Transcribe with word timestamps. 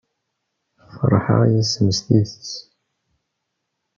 Feṛḥeɣ 0.95 1.41
yes-m 1.51 1.87
s 1.97 1.99
tidet. 2.05 2.51